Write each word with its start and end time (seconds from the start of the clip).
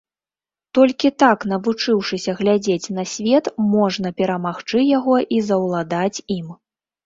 Толькі 0.77 1.11
так 1.23 1.45
навучыўшыся 1.51 2.31
глядзець 2.41 2.91
на 2.97 3.03
свет, 3.13 3.45
можна 3.75 4.07
перамагчы 4.25 4.79
яго 4.97 5.15
і 5.37 5.47
заўладаць 5.53 6.23
ім. 6.41 6.47